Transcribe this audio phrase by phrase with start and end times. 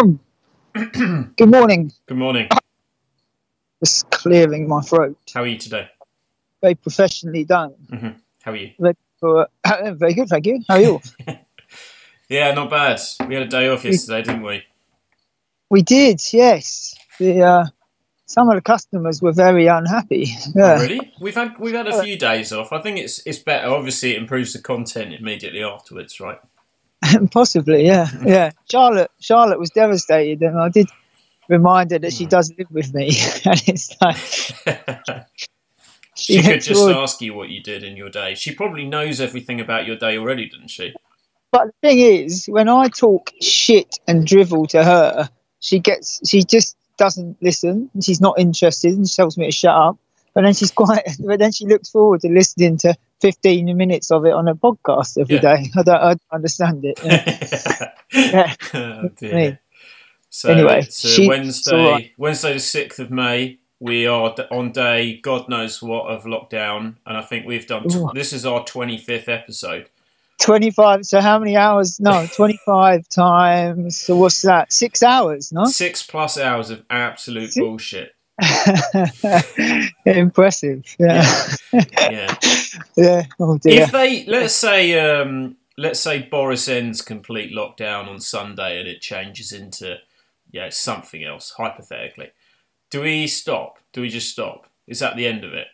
[0.74, 1.92] Good morning.
[2.06, 2.48] Good morning.
[3.84, 5.18] Just clearing my throat.
[5.34, 5.88] How are you today?
[6.62, 7.74] Very professionally done.
[7.90, 8.08] hmm
[8.42, 8.72] How are you?
[9.20, 10.60] For, uh, very good, thank you.
[10.68, 11.00] How are you?
[12.28, 13.00] Yeah, not bad.
[13.26, 14.62] We had a day off yesterday, didn't we?
[15.68, 16.94] we did, yes.
[17.18, 17.64] The uh,
[18.26, 20.26] some of the customers were very unhappy.
[20.54, 20.76] Yeah.
[20.78, 21.12] Oh, really?
[21.20, 22.72] We've had we've had a few days off.
[22.72, 23.66] I think it's it's better.
[23.70, 26.38] Obviously, it improves the content immediately afterwards, right?
[27.30, 28.50] Possibly, yeah, yeah.
[28.70, 30.88] Charlotte, Charlotte was devastated, and I did
[31.48, 32.30] remind her that she hmm.
[32.30, 33.06] does live with me,
[33.44, 34.16] and it's like
[36.14, 38.34] she could just ask you what you did in your day.
[38.34, 40.94] She probably knows everything about your day already, doesn't she?
[41.52, 46.44] But the thing is, when I talk shit and drivel to her, she gets, she
[46.44, 47.90] just doesn't listen.
[48.00, 49.98] She's not interested, and she tells me to shut up.
[50.32, 54.24] But then she's quite, but then she looks forward to listening to 15 minutes of
[54.26, 55.40] it on a podcast every Yeah.
[55.56, 55.70] day.
[55.76, 56.98] I don't, I don't understand it.
[58.12, 58.54] Yeah.
[58.74, 59.00] Yeah.
[59.04, 59.60] oh, dear.
[60.30, 62.12] So Anyway, it's she- Wednesday, it's all right.
[62.16, 63.58] Wednesday the sixth of May.
[63.78, 67.86] We are on day God knows what of lockdown, and I think we've done.
[68.14, 69.88] This is our twenty fifth episode.
[70.40, 72.00] 25, so how many hours?
[72.00, 74.72] No, 25 times, so what's that?
[74.72, 75.64] Six hours, no?
[75.66, 78.14] Six plus hours of absolute Six- bullshit.
[80.06, 80.84] Impressive.
[80.98, 81.26] Yeah.
[82.10, 82.34] Yeah.
[82.96, 83.26] Yeah.
[83.38, 83.82] Oh dear.
[83.82, 89.00] if they let's say um, let's say Boris ends complete lockdown on Sunday and it
[89.00, 89.98] changes into
[90.50, 92.32] yeah something else hypothetically,
[92.90, 93.78] do we stop?
[93.92, 94.66] Do we just stop?
[94.88, 95.68] Is that the end of it?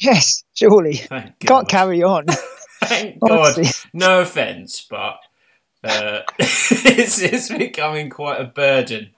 [0.00, 1.00] Yes, surely.
[1.40, 2.26] Can't carry on.
[2.84, 3.58] Thank God.
[3.92, 5.18] No offence, but
[5.84, 9.10] uh, it's, it's becoming quite a burden.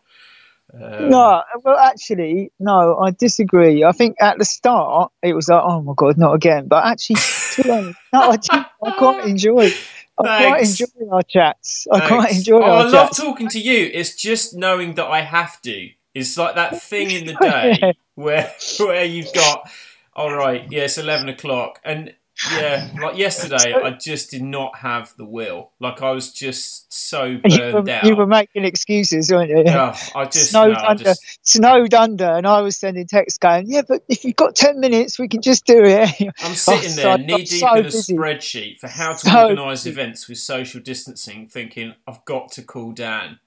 [0.72, 3.84] Um, No, well, actually, no, I disagree.
[3.84, 6.68] I think at the start it was like, oh my god, not again.
[6.68, 7.16] But actually,
[7.64, 8.48] no, I, do,
[8.84, 9.70] I quite enjoy.
[10.18, 10.80] I quite Thanks.
[10.80, 11.86] enjoy our chats.
[11.91, 13.18] I quite enjoy Oh, I love chats.
[13.18, 13.91] talking to you.
[13.92, 15.88] It's just knowing that I have to.
[16.14, 17.92] It's like that thing in the day Yeah.
[18.16, 19.70] where where you've got,
[20.14, 22.14] all right, yeah, eleven o'clock, and
[22.52, 25.72] yeah, like yesterday, I just did not have the will.
[25.80, 28.04] Like I was just so you, burned were, out.
[28.04, 29.64] you were making excuses, weren't you?
[29.66, 33.64] Oh, I just, snowed no, under, just snowed under, and I was sending texts going,
[33.68, 36.10] "Yeah, but if you've got ten minutes, we can just do it."
[36.42, 38.14] I'm sitting so- there I'm knee deep so in a busy.
[38.14, 39.90] spreadsheet for how to So organise busy.
[39.90, 43.38] events with social distancing, thinking I've got to call Dan.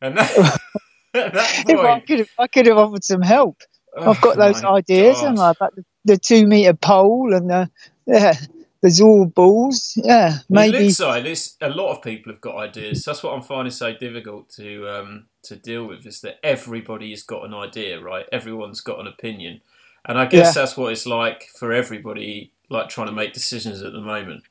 [0.00, 0.30] And that,
[1.14, 3.62] at that If I could, have, I could have offered some help.
[3.98, 5.22] I've got oh those ideas, God.
[5.24, 5.50] haven't I?
[5.52, 7.70] About the, the two meter pole and the
[8.06, 8.34] yeah,
[8.80, 9.98] there's all balls.
[10.02, 10.78] Yeah, maybe.
[10.78, 13.04] flip side is a lot of people have got ideas.
[13.04, 17.22] That's what I'm finding so difficult to um, to deal with is that everybody has
[17.22, 18.26] got an idea, right?
[18.32, 19.60] Everyone's got an opinion,
[20.04, 20.62] and I guess Yeah.
[20.62, 24.44] that's what it's like for everybody, like trying to make decisions at the moment.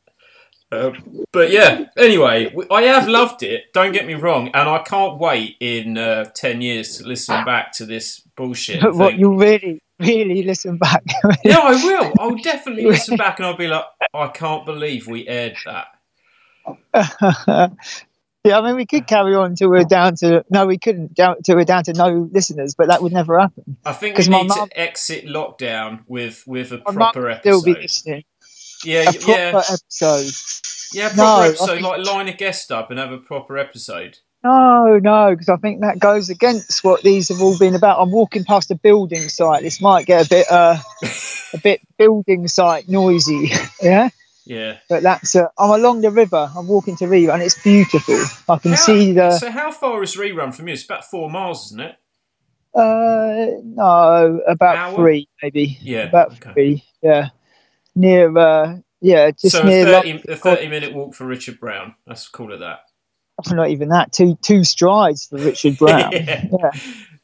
[0.72, 3.72] Um, but yeah, anyway, I have loved it.
[3.72, 7.72] Don't get me wrong, and I can't wait in uh, ten years to listen back
[7.74, 8.82] to this bullshit.
[8.82, 11.04] But what you really, really listen back.
[11.44, 12.14] Yeah, I will.
[12.20, 15.88] I'll definitely listen back, and I'll be like, I can't believe we aired that.
[18.44, 21.42] yeah, I mean, we could carry on till we're down to no, we couldn't down
[21.44, 23.78] till we're down to no listeners, but that would never happen.
[23.86, 27.72] I think we need mum- to exit lockdown with with a proper would still be
[27.72, 27.82] episode.
[27.84, 28.24] listening.
[28.84, 30.32] Yeah, A yeah, episode.
[30.94, 31.08] yeah.
[31.10, 34.20] No, Proper I episode, think- like line a guest up and have a proper episode.
[34.46, 38.00] No, no, because I think that goes against what these have all been about.
[38.00, 39.64] I'm walking past a building site.
[39.64, 40.78] This might get a bit, uh,
[41.54, 43.50] a bit building site noisy.
[43.82, 44.10] Yeah,
[44.46, 44.78] Yeah.
[44.88, 45.36] but that's.
[45.36, 46.52] Uh, I'm along the river.
[46.56, 48.24] I'm walking to river, and it's beautiful.
[48.48, 49.32] I can How- see the.
[49.40, 50.74] So how far is rerun from you?
[50.76, 51.96] It's about four miles, isn't it?
[52.76, 55.78] Uh, no, about three, maybe.
[55.82, 56.04] Yeah.
[56.04, 56.54] About okay.
[56.54, 56.84] three.
[57.02, 57.30] Yeah,
[57.96, 58.38] near.
[58.38, 59.88] Uh, yeah, just So near.
[59.88, 61.96] a 30, Lo- a 30 minute walk for Richard Brown.
[62.06, 62.82] Let's call it that.
[63.52, 64.12] not even that.
[64.12, 66.12] Two two strides for Richard Brown.
[66.12, 66.46] yeah.
[66.52, 66.72] yeah.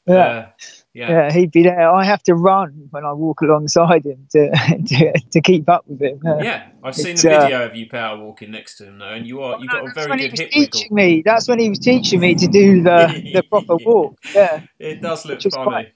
[0.08, 0.16] Yeah.
[0.16, 0.48] Uh,
[0.94, 1.10] yeah.
[1.10, 1.90] Yeah, he'd be there.
[1.90, 4.50] I have to run when I walk alongside him to
[4.88, 6.20] to, to keep up with him.
[6.26, 9.06] Uh, Yeah, I've seen the uh, video of you power walking next to him though,
[9.14, 10.72] and you are you got a very good was hip wiggle.
[10.80, 11.22] teaching me.
[11.24, 14.18] That's when he was teaching me to do the, the proper walk.
[14.36, 15.64] Yeah, It does look funny.
[15.64, 15.94] quite-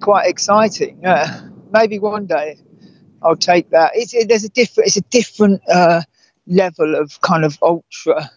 [0.00, 1.00] quite exciting.
[1.02, 1.40] Yeah,
[1.72, 2.56] maybe one day
[3.22, 3.92] I'll take that.
[3.94, 6.00] It's it, there's a different it's a different uh,
[6.46, 8.30] level of kind of ultra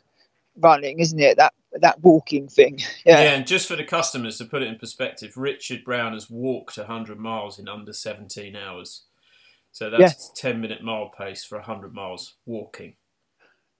[0.59, 1.37] running, isn't it?
[1.37, 2.79] That that walking thing.
[3.05, 3.21] Yeah.
[3.21, 6.77] Yeah, and just for the customers to put it in perspective, Richard Brown has walked
[6.77, 9.03] 100 miles in under 17 hours.
[9.71, 12.95] So that's 10 minute mile pace for 100 miles walking.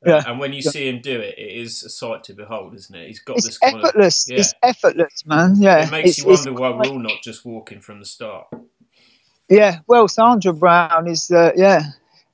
[0.06, 0.24] Uh, Yeah.
[0.28, 0.72] and when you Yeah.
[0.72, 3.08] see him do it, it is a sight to behold, isn't it?
[3.08, 4.30] He's got it's this kind effortless.
[4.30, 4.34] of.
[4.34, 4.40] Yeah.
[4.42, 5.56] It's effortless, man.
[5.60, 8.06] Yeah, it makes it's, you wonder why quite- we're all not just walking from the
[8.06, 8.46] start.
[9.50, 11.82] Yeah, well, Sandra Brown is, uh, yeah,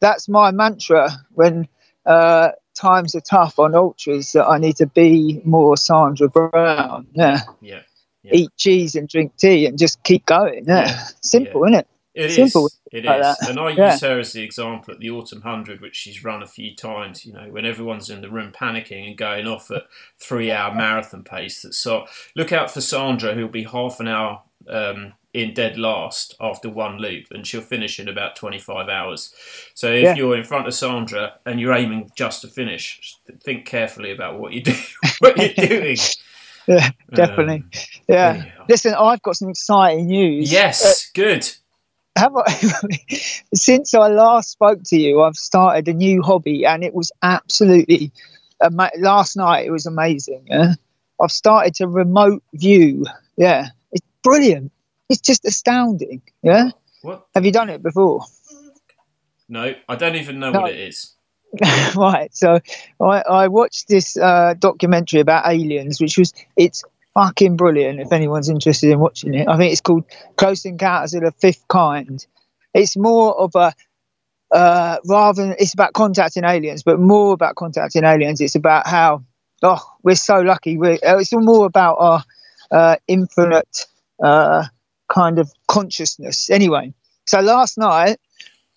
[0.01, 1.67] that's my mantra when
[2.05, 7.07] uh, times are tough on ultras that I need to be more Sandra Brown.
[7.13, 7.39] Yeah.
[7.61, 7.81] Yeah.
[8.23, 8.31] Yeah.
[8.33, 10.65] Eat cheese and drink tea and just keep going.
[10.67, 10.87] Yeah.
[10.87, 11.03] Yeah.
[11.21, 11.87] Simple, isn't it?
[12.13, 12.35] It is.
[12.35, 13.37] Simple It like is.
[13.39, 13.49] that.
[13.49, 16.47] And I use her as the example at the Autumn 100, which she's run a
[16.47, 19.83] few times, you know, when everyone's in the room panicking and going off at
[20.19, 21.65] three hour marathon pace.
[21.71, 22.05] So
[22.35, 26.97] look out for Sandra, who'll be half an hour um, in dead last after one
[26.97, 29.33] loop, and she'll finish in about 25 hours.
[29.73, 30.15] So if Yeah.
[30.15, 34.53] you're in front of Sandra and you're aiming just to finish, think carefully about what
[34.53, 34.75] you do,
[35.19, 35.97] what you're doing.
[36.65, 37.55] Yeah, definitely.
[37.57, 37.71] Um,
[38.07, 38.35] yeah.
[38.37, 38.45] yeah.
[38.69, 40.49] Listen, I've got some exciting news.
[40.49, 41.51] Yes, good.
[42.17, 42.53] have I,
[43.53, 48.13] since I last spoke to you, I've started a new hobby, and it was absolutely
[48.63, 49.65] ama- last night.
[49.65, 50.45] It was amazing.
[50.49, 50.75] Yeah?
[51.21, 53.07] I've started to remote view.
[53.35, 54.71] Yeah, it's brilliant.
[55.13, 56.23] It's just astounding.
[56.41, 56.71] Yeah,
[57.03, 57.27] What?
[57.35, 58.25] have you done it before?
[59.47, 60.61] No, I don't even know No.
[60.61, 61.13] what it is.
[61.95, 62.35] right.
[62.35, 62.57] So
[62.99, 66.83] I, I watched this uh, documentary about aliens, which was it's
[67.13, 67.99] fucking brilliant.
[67.99, 70.05] If anyone's interested in watching it, I think it's called
[70.35, 72.25] Close Encounters of the Fifth Kind.
[72.73, 73.71] It's more of a
[74.51, 78.41] uh, rather than it's about contacting aliens, but more about contacting aliens.
[78.41, 79.23] It's about how
[79.61, 80.77] oh we're so lucky.
[80.77, 82.23] We're uh, it's more about our
[82.71, 83.85] uh, infinite
[84.23, 84.65] uh,
[85.07, 86.49] kind of consciousness.
[86.49, 86.93] Anyway,
[87.25, 88.17] so last night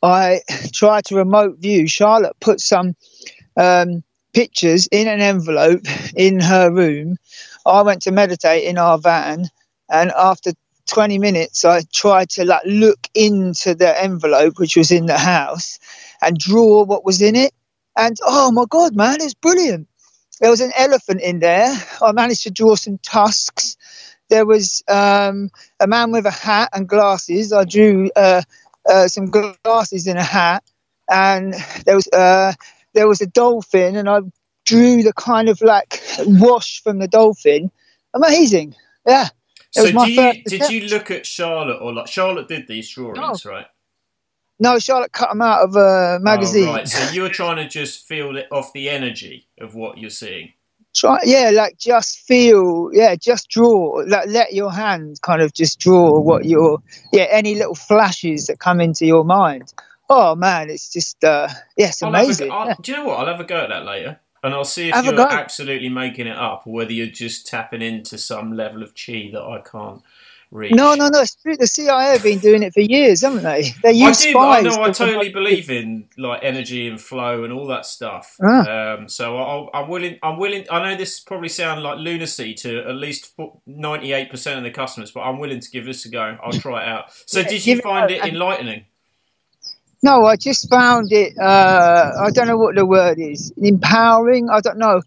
[0.02, 0.40] I
[0.72, 1.86] tried to remote view.
[1.86, 2.94] Charlotte put some
[3.56, 4.02] um,
[4.32, 5.82] pictures in an envelope
[6.16, 7.16] in her room.
[7.64, 9.46] I went to meditate in our van,
[9.90, 10.52] and after
[10.88, 15.78] 20 minutes, I tried to like look into the envelope which was in the house
[16.22, 17.52] and draw what was in it.
[17.96, 19.88] And oh my god, man, it's brilliant.
[20.40, 21.74] There was an elephant in there.
[22.02, 23.76] I managed to draw some tusks.
[24.28, 25.50] There was um,
[25.80, 27.52] a man with a hat and glasses.
[27.52, 28.42] I drew uh,
[28.88, 30.64] uh, some glasses in a hat,
[31.10, 32.52] and there was uh,
[32.94, 34.20] there was a dolphin, and I
[34.64, 37.70] drew the kind of like wash from the dolphin.
[38.14, 38.74] Amazing,
[39.06, 39.28] yeah.
[39.58, 42.66] It So was my you, first did you look at Charlotte or like Charlotte did
[42.66, 43.66] these drawings, right?
[44.58, 46.68] No, Charlotte cut them out of a magazine.
[46.68, 46.88] Oh, right.
[46.88, 50.52] So you were trying to just feel it off the energy of what you're seeing.
[50.96, 55.78] Try, yeah, like just feel, yeah, just draw, like let your hand kind of just
[55.78, 56.78] draw what your,
[57.12, 59.74] yeah, any little flashes that come into your mind.
[60.08, 62.48] Oh man, it's just, uh, yeah, it's I'll have a amazing.
[62.48, 62.74] go- yeah.
[62.80, 63.18] Do you know what?
[63.20, 66.28] I'll have a go at that later, and I'll see if Have you're absolutely making
[66.28, 70.00] it up or whether you're just tapping into some level of chi that I can't
[70.50, 70.72] reach.
[70.72, 71.20] No, no, no.
[71.20, 71.56] It's true.
[71.56, 73.70] The CIA have been doing it for years, haven't they?
[73.82, 74.38] They I use do.
[74.38, 74.82] I know.
[74.82, 78.36] I totally believe in like energy and flow and all that stuff.
[78.42, 78.94] Ah.
[78.94, 80.18] Um, so I'll, I'm willing.
[80.22, 80.66] I'm willing.
[80.70, 83.32] I know this probably sounds like lunacy to at least
[83.66, 86.38] ninety-eight percent of the customers, but I'm willing to give this a go.
[86.42, 87.06] I'll try it out.
[87.26, 88.84] So, Yeah, did you find a- it enlightening?
[90.02, 91.36] No, I just found it.
[91.38, 93.52] Uh, I don't know what the word is.
[93.56, 94.48] Empowering.
[94.50, 95.02] I don't know.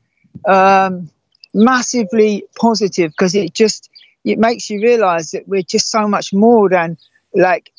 [0.48, 1.10] Um,
[1.54, 3.90] massively positive because it just
[4.26, 6.98] it makes you realise that we're just so much more than
[7.34, 7.72] like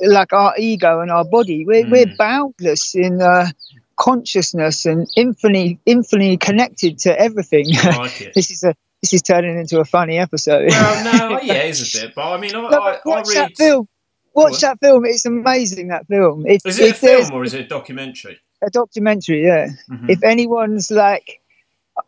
[0.00, 1.64] like our ego and our body.
[1.64, 2.16] We're we're Mm.
[2.16, 3.46] boundless in uh,
[3.96, 7.66] consciousness and infinitely infinitely connected to everything.
[7.74, 8.34] I like it.
[8.34, 10.68] this is a this is turning into a funny episode.
[10.70, 13.28] Well, no, yeah, it's a bit, but I mean, I, No, I, but I watch
[13.28, 13.36] read.
[13.36, 13.88] that film.
[14.34, 15.04] Watch that film.
[15.04, 15.88] It's amazing.
[15.88, 16.46] That film.
[16.46, 18.38] If, Is it a film or is it a documentary?
[18.64, 19.44] a documentary?
[19.44, 19.68] Yeah.
[19.90, 20.08] Mhm.
[20.08, 21.40] If anyone's like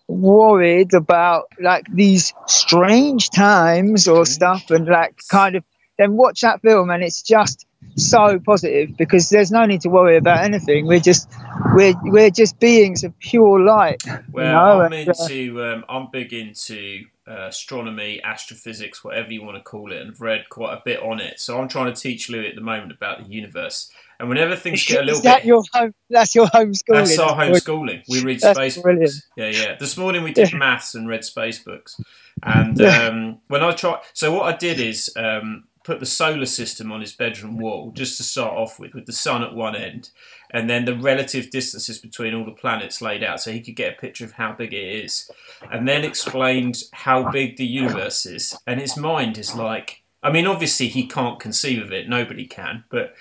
[0.08, 5.64] worried about like these strange times or stuff and like kind of,
[5.98, 7.66] then watch that film and it's just
[7.96, 10.86] so positive because there's no need to worry about anything.
[10.86, 11.30] We're just
[11.74, 14.02] we're we're just beings of pure light.
[14.32, 15.64] Well, No, I'm uh, into.
[15.64, 20.20] Um, I'm big into uh, astronomy, astrophysics, whatever you want to call it, and I've
[20.20, 21.38] read quite a bit on it.
[21.38, 23.90] So I'm trying to teach Louis at the moment about the universe.
[24.20, 25.92] And whenever things get a little Is that bit, your home?
[26.10, 26.94] That's your homeschooling.
[26.94, 28.02] that's our homeschooling.
[28.08, 29.10] We read That's space brilliant.
[29.10, 29.22] books.
[29.36, 29.76] Yeah, yeah.
[29.78, 32.00] This morning we did maths and read space books.
[32.42, 36.90] And um, when I try, so what I did is um, put the solar system
[36.92, 40.10] on his bedroom wall just to start off with, with the sun at one end,
[40.50, 43.94] and then the relative distances between all the planets laid out, so he could get
[43.94, 45.30] a picture of how big it is,
[45.70, 48.56] and then explained how big the universe is.
[48.66, 52.08] And his mind is like, I mean, obviously he can't conceive of it.
[52.08, 53.14] Nobody can, but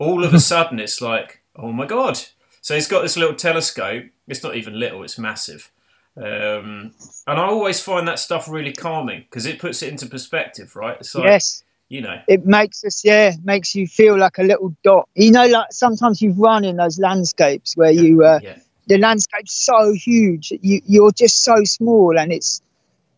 [0.00, 2.18] all of a sudden it's like, oh my god.
[2.62, 4.06] So he's got this little telescope.
[4.26, 5.70] It's not even little, it's massive.
[6.16, 6.92] Um,
[7.26, 10.96] and I always find that stuff really calming because it puts it into perspective, right?
[10.98, 11.62] It's like, yes.
[11.88, 15.46] you know, it makes us yeah makes you feel like a little dot you know
[15.46, 18.58] like sometimes you've run in those landscapes where you uh, yeah.
[18.86, 22.60] the landscape's so huge you you're just so small and it's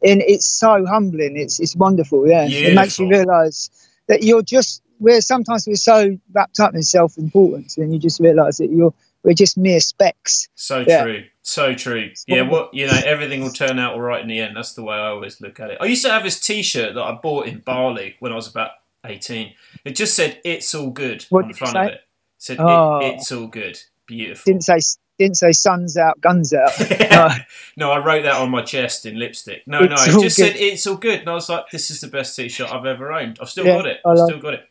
[0.03, 3.71] and it's so humbling it's it's wonderful yeah it makes you realize
[4.07, 8.59] that you're just where sometimes we're so wrapped up in self-importance and you just realize
[8.59, 8.95] that you're
[9.25, 10.49] we're just mere specks.
[10.57, 11.03] So Yeah.
[11.05, 11.25] true.
[11.43, 12.11] So true.
[12.27, 14.57] Yeah, what you know, everything will turn out all right in the end.
[14.57, 15.79] That's the way I always look at it.
[15.81, 18.71] I used to have this T-shirt that I bought in Bali when I was about
[19.07, 19.55] eighteen.
[19.85, 21.93] It just said "It's all good" What on the front of it.
[21.95, 22.01] It
[22.39, 22.99] said Oh.
[22.99, 24.43] it, "It's all good." Beautiful.
[24.45, 24.79] Didn't say
[25.19, 26.73] didn't say suns out, guns out.
[27.13, 27.29] No.
[27.77, 29.63] no, I wrote that on my chest in lipstick.
[29.69, 30.53] No, no, It's it just good.
[30.53, 33.13] said "It's all good," and I was like, "This is the best T-shirt I've ever
[33.13, 34.01] owned." I've still Yeah, got it.
[34.05, 34.65] I've still got it.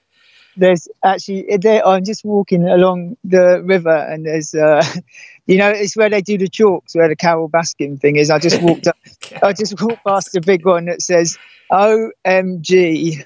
[0.58, 4.84] There's actually there I'm just walking along the river and there's uh
[5.48, 8.30] you know it's where they do the chalks where the Carole Baskin thing is.
[8.30, 8.98] I just walked up
[9.42, 11.38] I just walked past a big one that says
[11.72, 13.26] OMG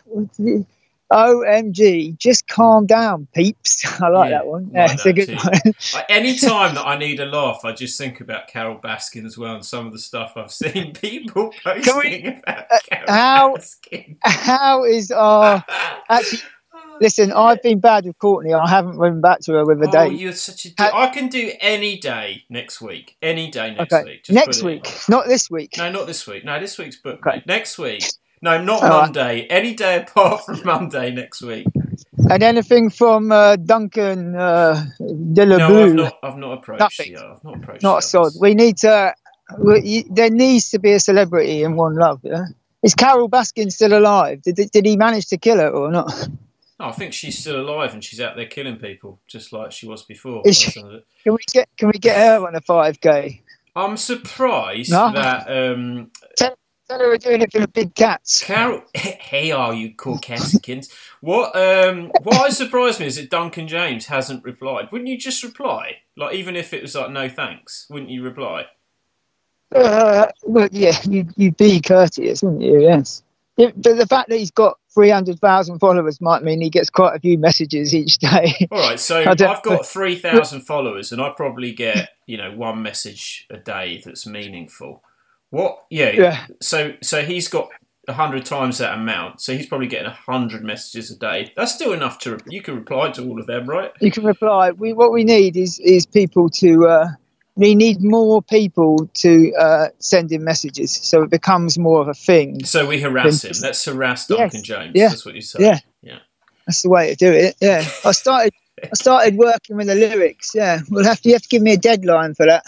[1.12, 3.86] OMG just calm down peeps.
[4.02, 4.72] I like Yeah, that one.
[4.74, 5.36] Yeah it's a good too.
[5.36, 6.04] one.
[6.10, 9.54] Any time that I need a laugh, I just think about Carole Baskin as well,
[9.56, 14.18] and some of the stuff I've seen people posting we- about uh, Carol how- Baskin.
[14.24, 15.64] how is our
[16.10, 16.40] actually
[17.02, 19.92] listen I've been bad with Courtney I haven't run back to her with a oh,
[19.92, 20.70] date you're such a.
[20.78, 23.18] Ha- I can do any day next week.
[23.22, 24.24] Any day next okay week.
[24.24, 26.46] Just next week not this week No, not this week.
[26.46, 27.26] No, this week's booked.
[27.26, 27.44] Okay.
[27.46, 28.04] Next week.
[28.42, 29.02] No, not All right.
[29.06, 29.48] Monday.
[29.50, 31.68] Any day apart from Monday next week.
[32.30, 36.20] And anything from uh, Duncan uh, De La No, I've not.
[36.24, 36.80] I've not approached.
[36.80, 37.18] Nothing.
[37.18, 37.84] I've not approached.
[37.84, 38.34] Not a sod.
[38.40, 39.14] We need to.
[39.58, 42.22] We, there needs to be a celebrity in One Love.
[42.24, 42.46] Yeah?
[42.82, 44.42] Is Carole Baskin still alive?
[44.42, 46.12] Did, did he manage to kill her or not?
[46.80, 49.88] No, I think she's still alive and she's out there killing people, just like she
[49.88, 50.42] was before.
[50.46, 50.80] Is by the she?
[50.80, 51.06] sound of it.
[51.24, 53.42] Can we get Can we get her on a five k?
[53.76, 55.12] I'm surprised No.
[55.14, 58.44] that um, Tell her we're doing it for the big cats.
[58.44, 58.84] Carol.
[58.96, 60.94] Hey, are you cool Catikins?
[61.20, 64.92] What um, what has surprised me is that Duncan James hasn't replied.
[64.92, 65.98] Wouldn't you just reply?
[66.16, 68.66] Like even if it was like no thanks, wouldn't you reply?
[69.74, 72.82] Uh, well, yeah, you you'd be courteous, wouldn't you?
[72.82, 73.24] Yes.
[73.58, 77.16] But the fact that he's got three hundred thousand followers might mean he gets quite
[77.16, 78.68] a few messages each day.
[78.72, 82.82] All right, so I've got three thousand followers, and I probably get you know one
[82.82, 85.04] message a day that's meaningful.
[85.52, 85.86] What?
[85.90, 86.12] Yeah.
[86.12, 86.46] yeah.
[86.62, 87.70] So so he's got
[88.08, 91.54] a hundred times that amount, so he's probably getting a hundred messages a day.
[91.56, 93.92] That's still enough to you can reply to all of them, right?
[94.02, 94.72] you can reply.
[94.72, 96.88] We what we need is is people to.
[96.88, 97.08] Uh,
[97.56, 102.14] we need more people to uh, send in messages, so it becomes more of a
[102.14, 102.64] thing.
[102.66, 103.54] So we harass him.
[103.62, 104.92] Let's harass Yes, Duncan James.
[104.96, 105.60] yeah, That's what you say.
[105.64, 105.80] yeah.
[106.02, 106.20] Yeah.
[106.68, 107.56] That's the way to do it.
[107.62, 108.54] Yeah, I started.
[108.84, 110.52] I started working with the lyrics.
[110.54, 111.30] Yeah, we'll have to.
[111.30, 112.64] You have to give me a deadline for that,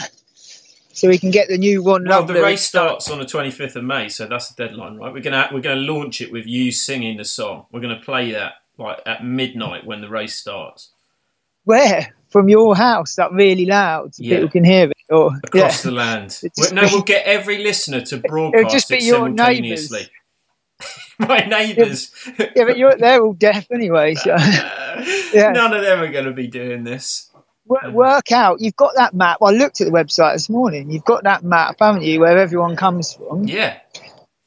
[0.93, 2.05] so we can get the new one.
[2.07, 5.11] Well, the race starts on the 25th of May, so that's the deadline, right?
[5.11, 7.65] We're gonna we're gonna launch it with you singing the song.
[7.71, 10.91] We're gonna play that like at midnight when the race starts
[11.63, 14.37] Where from your house, that really loud, so Yeah.
[14.37, 14.93] people can hear it.
[15.09, 16.37] Or yeah, across the land.
[16.57, 20.09] Well, no, be- we'll get every listener to broadcast just be it your simultaneously.
[21.19, 22.11] My neighbours.
[22.37, 24.13] yeah, but you're they're all deaf anyway.
[24.15, 25.03] So uh,
[25.33, 25.51] Yeah.
[25.51, 27.31] None of them are going to be doing this.
[27.65, 28.61] work, um, work out.
[28.61, 29.37] You've got that map.
[29.41, 30.91] I looked at the website this morning.
[30.91, 33.45] You've got that map, haven't you, where everyone comes from?
[33.45, 33.79] Yeah.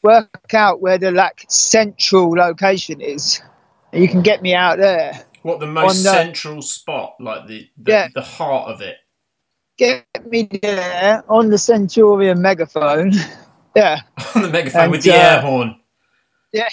[0.02, 3.42] Work out where the like central location is.
[3.92, 5.24] You can get me out there.
[5.42, 8.08] What the most the- central spot, like the the, Yeah.
[8.14, 8.96] the heart of it.
[9.78, 13.12] Get me there on the Centurion megaphone.
[13.76, 14.00] Yeah,
[14.34, 15.78] on the megaphone And, with the uh, air horn.
[16.52, 16.68] yeah.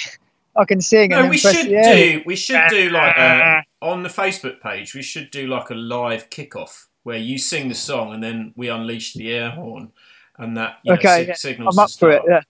[0.56, 1.12] I can sing.
[1.12, 2.24] No, we should do.
[2.26, 4.96] We should do like a, on the Facebook page.
[4.96, 8.70] We should do like a live kickoff where you sing the song and then we
[8.70, 9.92] unleash the air horn,
[10.40, 11.34] and that you know, Okay, sig- yeah.
[11.36, 11.78] signals.
[11.78, 12.24] I'm up for it.
[12.28, 12.42] Yeah.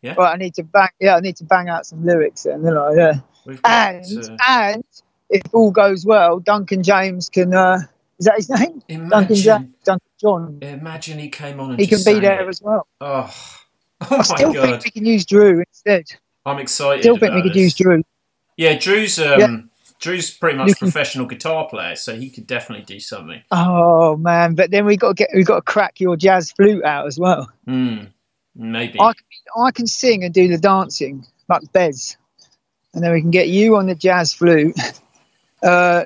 [0.00, 0.14] Yeah?
[0.16, 0.88] Well, I need to bang.
[0.98, 2.72] Yeah, I need to bang out some lyrics and then.
[2.72, 3.12] You yeah.
[3.46, 4.84] Got, And uh, and
[5.30, 7.54] if all goes well, Duncan James can.
[7.54, 7.78] Uh,
[8.18, 8.82] is that his name?
[9.08, 9.74] Duncan James.
[9.84, 10.58] Duncan John.
[10.60, 12.48] imagine he came on and He can be there it.
[12.48, 12.86] as well.
[13.00, 13.32] Oh,
[14.02, 14.62] oh I my still god!
[14.82, 16.04] think we can use Drew instead.
[16.44, 17.02] I'm excited.
[17.02, 17.62] Still think we could this.
[17.62, 18.02] use Drew.
[18.56, 19.56] Yeah, Drew's um, Yeah.
[20.00, 23.42] Drew's pretty much a professional guitar player, so he could definitely do something.
[23.50, 24.54] Oh man!
[24.54, 27.18] But then we got to get we got to crack your jazz flute out as
[27.18, 27.50] well.
[27.66, 28.04] Hmm,
[28.56, 28.98] maybe.
[28.98, 32.16] I can, I can sing and do the dancing like Bez,
[32.94, 34.74] and then we can get you on the jazz flute,
[35.62, 36.04] uh,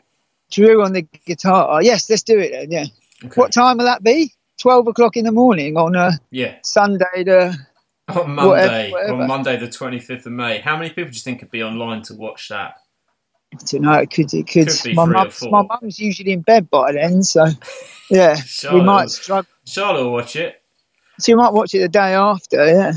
[0.50, 1.82] Drew on the guitar.
[1.82, 2.70] Yes, let's do it then.
[2.70, 2.84] Yeah.
[3.24, 3.34] Okay.
[3.40, 4.32] What time will that be?
[4.60, 7.24] Twelve o'clock in the morning on uh, Yeah, Sunday.
[7.24, 7.56] The
[8.08, 9.22] on Monday, whatever.
[9.22, 10.58] on Monday the 25th of May.
[10.58, 12.74] How many people do you think could be online to watch that?
[13.54, 13.92] I don't know.
[13.94, 14.32] It could.
[14.34, 14.68] It could.
[14.68, 17.46] Could be my mum's my mum's usually in bed by then, so
[18.10, 18.36] yeah,
[18.72, 19.48] we might struggle.
[19.64, 20.60] Charlotte will watch it.
[21.18, 22.66] So you might watch it the day after.
[22.66, 22.92] Yeah.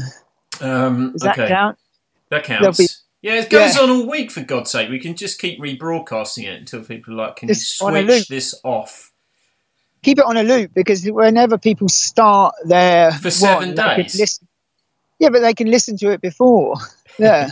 [0.59, 1.77] Um, Does that okay, count?
[2.29, 2.86] that counts.
[3.27, 3.81] Yeah, it goes Yeah.
[3.83, 4.89] on all week for God's sake.
[4.89, 8.55] We can just keep rebroadcasting it until people are like, can It's you switch this
[8.63, 9.11] off?
[10.03, 14.17] keep it on a loop because whenever people start their For seven one, days?
[14.17, 14.47] listen-
[15.19, 16.75] Yeah, but they can listen to it before.
[17.19, 17.49] Yeah.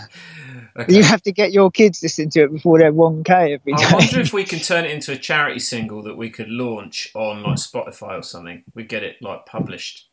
[0.77, 0.93] Okay.
[0.95, 3.83] You have to get your kids to listen to it before they're 1K every day.
[3.83, 7.09] I wonder if we can turn it into a charity single that we could launch
[7.15, 8.63] on like Spotify or something.
[8.75, 10.07] We get it like published.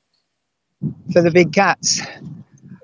[1.13, 2.01] for the big cats.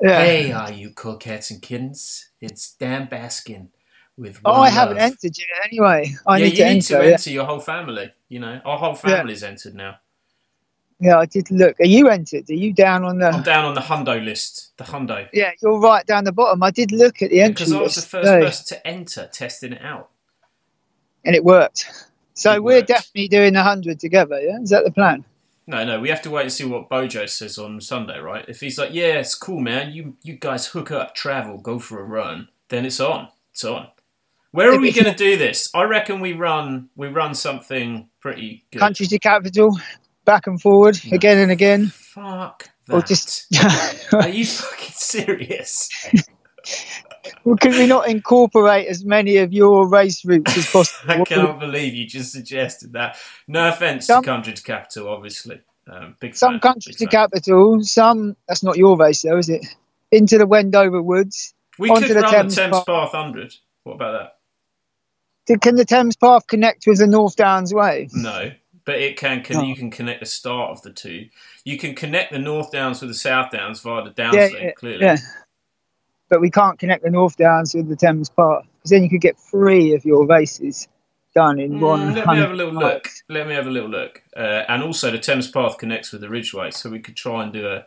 [0.01, 0.21] Yeah.
[0.21, 2.29] Hey, are you cool cats and kittens?
[2.41, 3.69] It's Dan Baskin
[4.17, 4.41] with.
[4.45, 5.05] oh, I haven't Love.
[5.13, 6.15] entered yet anyway.
[6.27, 6.99] I yeah, need you to need enter.
[7.01, 7.13] to yeah.
[7.15, 8.13] enter your whole family.
[8.29, 9.97] You know, our whole family's entered now.
[11.01, 11.79] Yeah, I did look.
[11.81, 12.49] Are you entered?
[12.51, 13.29] Are you down on the?
[13.29, 14.77] I'm down on the hundo list.
[14.79, 15.29] The hundo.
[15.33, 16.63] Yeah, you're right down the bottom.
[16.63, 19.29] I did look at the entry Because I was the first today, person to enter,
[19.33, 20.11] testing it out.
[21.25, 21.87] and it worked.
[22.35, 22.89] So It we're worked.
[22.89, 24.41] definitely doing the hundred together.
[24.41, 25.25] Yeah, is that the plan?
[25.71, 28.43] No, no, we have to wait and see what Bojo says on Sunday, right?
[28.49, 29.93] If he's like, "Yeah, it's cool, man.
[29.93, 33.29] You you guys hook up, travel, go for a run," then it's on.
[33.53, 33.89] It's on.
[34.51, 35.69] Where are we going to do this?
[35.75, 38.79] I reckon we run we run something pretty good.
[38.79, 39.79] Country to capital,
[40.25, 41.15] back and forward, No.
[41.15, 42.95] again and again, Fuck that.
[42.95, 43.47] or just.
[44.15, 45.91] Are you fucking serious?
[47.45, 51.11] well, could we not incorporate as many of your race routes as possible?
[51.23, 53.17] I can't believe you just suggested that.
[53.47, 55.61] No offense Some- to Country to Capital, obviously.
[55.91, 57.09] Um, Some fan, country to fan.
[57.09, 58.37] capital, some.
[58.47, 59.65] That's not your race, though, is it?
[60.13, 61.55] Into the Wendover Woods.
[61.79, 62.87] We onto could the run Thames the Thames Path.
[62.87, 63.55] Path 100.
[63.85, 64.33] What about
[65.49, 65.61] that?
[65.63, 68.11] Can the Thames Path connect with the North Downs Way?
[68.13, 68.51] No,
[68.85, 69.43] but it can.
[69.43, 69.63] can Oh.
[69.63, 71.29] You can connect the start of the two.
[71.65, 74.59] You can connect the North Downs with the South Downs via the Downs Yeah, link.
[74.61, 75.17] yeah, clearly, yeah.
[76.29, 79.21] But we can't connect the North Downs with the Thames Path because then you could
[79.21, 80.89] get three of your races
[81.35, 82.15] done in Mm, one.
[82.15, 83.09] let me have a little look.
[83.29, 84.23] Let me have a little look.
[84.37, 87.53] Uh, and also, the Thames Path connects with the Ridgeway, so we could try and
[87.53, 87.87] do a,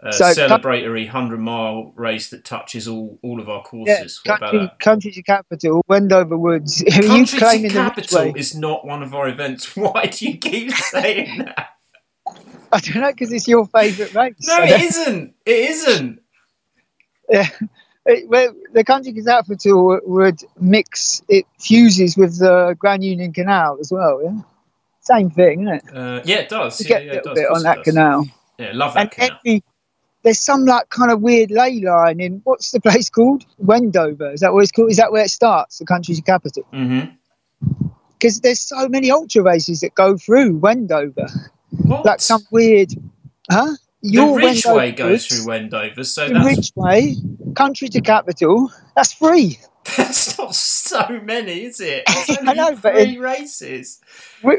[0.00, 4.20] a So, celebratory hundred mile race that touches all, all of our Yeah, courses.
[4.24, 6.82] what country, country to capital, Wendover Woods.
[6.92, 8.40] Country claiming to the Capital Ridgeway?
[8.40, 9.76] is not one of our events.
[9.76, 11.70] Why do you keep saying that?
[12.72, 14.34] I don't know because it's your favourite race.
[14.48, 15.34] No, it isn't.
[15.46, 16.20] It isn't.
[17.28, 21.22] It- well, the country capital would mix.
[21.26, 24.20] It fuses with the Grand Union Canal as well.
[24.22, 24.40] Yeah,
[25.00, 25.84] same thing, isn't it?
[25.96, 26.76] Uh, yeah, it does.
[26.76, 27.84] To Yeah, get yeah, a little bit on that does.
[27.84, 28.26] canal.
[28.58, 29.38] Yeah, love that and canal.
[29.42, 29.62] every
[30.22, 34.40] there's some like kind of weird ley line in what's the place called Wendover is
[34.40, 37.00] that what it's called is that where it starts the country's capital hmm
[38.18, 41.26] because there's so many ultra races that go through Wendover
[41.82, 42.04] What?
[42.06, 42.92] like some weird
[43.50, 43.74] huh
[44.12, 46.44] the Ridgeway goes through Wendover, so that's
[46.76, 47.14] Ridgeway
[47.56, 49.58] country to capital that's free
[49.96, 52.04] that's not so many, is it?
[52.08, 54.00] I know, but three races.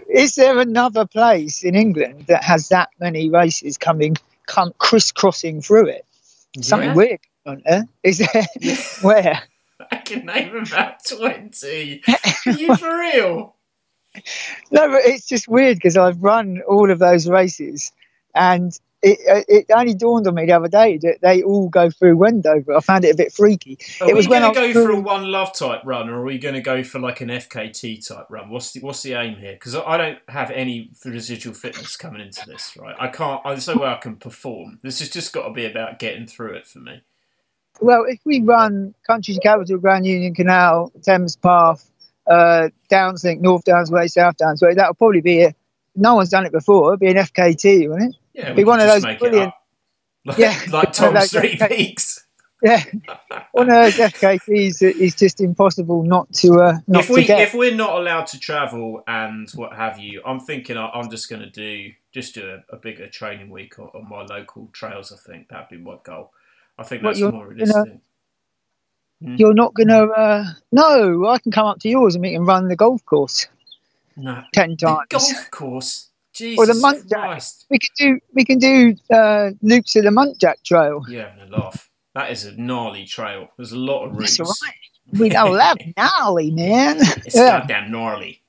[0.10, 5.88] Is there another place in England that has that many races coming come crisscrossing through
[5.88, 6.05] it
[6.62, 6.95] something Yeah?
[6.95, 8.75] weird on there is there Yeah.
[9.01, 9.41] where
[9.91, 12.01] I can name about twenty.
[12.45, 13.55] Are you for real?
[14.71, 17.91] No, but it's just weird because I've run all of those races,
[18.34, 18.71] and
[19.05, 22.17] it uh, it only dawned on me the other day that they all go through
[22.17, 22.73] Wendover.
[22.75, 23.77] I found it a bit freaky.
[24.01, 26.21] Are It we was going to go was for a one love type run, or
[26.21, 28.49] are we going to go for like an FKT type run?
[28.49, 29.53] What's the what's the aim here?
[29.53, 32.95] Because I don't have any residual fitness coming into this, right?
[32.99, 33.43] I can't.
[33.45, 34.79] There's no way I can perform.
[34.81, 37.01] This has just got to be about getting through it for me.
[37.81, 41.91] Well, if we run Country to Capital, Grand Union Canal, Thames Path,
[42.25, 45.55] uh, Downs Link, North Downs Way, South Downs Way, that'll probably be a.
[45.95, 46.93] No one's done it before.
[46.93, 48.15] It'll be an FKT, won't it?
[48.36, 49.54] Yeah, Be one of those brilliant-
[50.26, 52.24] Like, Yeah, like Tom's Three Peaks.
[52.63, 52.84] Yeah,
[53.52, 57.41] one of those FKTs is just impossible not to uh, not if we to get.
[57.41, 61.43] if we're not allowed to travel and what have you, I'm thinking I'm just going
[61.43, 65.12] to do just do a, a bigger training week on, on my local trails.
[65.12, 66.32] I think that'd be my goal.
[66.80, 68.00] I think that's more gonna- realistic.
[69.21, 70.06] You're not gonna.
[70.06, 73.48] Uh, no, I can come up to yours and we can run the golf course
[74.15, 75.08] No, ten the times.
[75.10, 76.10] golf course.
[76.36, 77.10] Jesus Or the Muntjac.
[77.19, 77.65] Christ!
[77.69, 81.02] We can do we can do uh, loops of the Muntjac Trail.
[81.10, 81.89] You're having a laugh.
[82.13, 83.50] That is a gnarly trail.
[83.58, 84.38] There's a lot of routes.
[84.38, 85.19] That's right.
[85.19, 86.98] We know that gnarly man.
[87.26, 87.60] It's Yeah.
[87.60, 88.41] goddamn gnarly.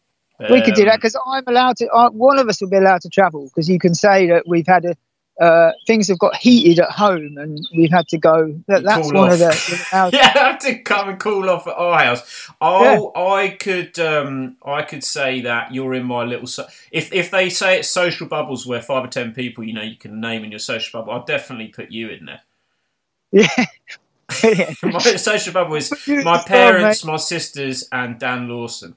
[0.51, 1.89] we could do that Um, because I'm allowed to.
[1.89, 4.67] Uh, one of us will be allowed to travel because you can say that we've
[4.67, 4.95] had a.
[5.39, 8.59] Uh, things have got heated at home and we've had to go.
[8.69, 9.33] That, that's one off.
[9.33, 9.87] of the.
[9.93, 12.51] allowed- yeah, I have to come and call off at our house.
[12.61, 16.47] Oh, I could, um, I could say that you're in my little.
[16.47, 19.83] So- if if they say it's social bubbles where five or ten people, you know,
[19.83, 22.41] you can name in your social bubble, I'll definitely put you in there.
[24.43, 24.73] Yeah.
[24.83, 25.93] My social bubble is
[26.25, 28.97] my parents, my sisters, and Dan Lawson.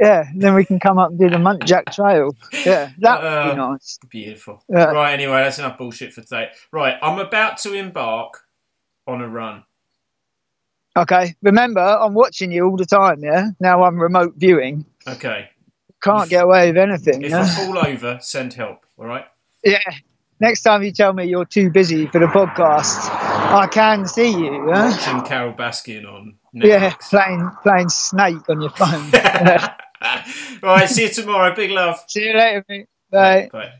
[0.00, 2.36] Yeah, then we can come up and do the Muntjac Trail.
[2.64, 3.98] Yeah, that would be uh, nice.
[4.08, 4.62] Beautiful.
[4.68, 4.84] Yeah.
[4.84, 6.50] Right, anyway, that's enough bullshit for today.
[6.72, 8.44] Right, I'm about to embark
[9.06, 9.64] on a run.
[10.96, 13.50] Okay, remember, I'm watching you all the time, yeah?
[13.60, 14.84] Now I'm remote viewing.
[15.06, 15.50] Okay.
[16.02, 17.22] Can't if, get away with anything.
[17.22, 17.42] If yeah?
[17.42, 19.24] I fall over, send help, all right?
[19.64, 19.78] Yeah.
[20.40, 24.68] Next time you tell me you're too busy for the podcast, I can see you.
[24.68, 24.90] Yeah?
[24.90, 26.64] Watching Carole Baskin on Netflix.
[26.64, 29.10] Yeah, playing, playing Snake on your phone.
[30.62, 31.54] right, see you tomorrow.
[31.54, 32.02] Big love.
[32.08, 32.86] See you later, mate.
[33.10, 33.48] Bye.
[33.52, 33.72] Bye.